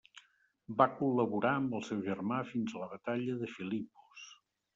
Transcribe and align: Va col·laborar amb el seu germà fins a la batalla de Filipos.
Va 0.77 0.87
col·laborar 1.01 1.51
amb 1.57 1.75
el 1.81 1.83
seu 1.89 1.99
germà 2.07 2.39
fins 2.53 2.75
a 2.75 2.83
la 2.85 2.89
batalla 2.95 3.37
de 3.45 3.53
Filipos. 3.53 4.27